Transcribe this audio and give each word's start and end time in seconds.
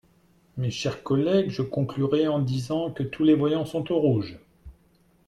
Mes 0.57 0.71
chers 0.71 1.03
collègues, 1.03 1.51
je 1.51 1.61
conclurai 1.61 2.27
en 2.27 2.39
disant 2.39 2.89
que 2.91 3.03
tous 3.03 3.23
les 3.23 3.35
voyants 3.35 3.67
sont 3.67 3.91
au 3.91 3.99
rouge. 3.99 4.39